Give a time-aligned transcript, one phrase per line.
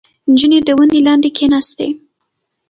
[0.31, 1.87] •نجونه د ونې لاندې کښېناستې.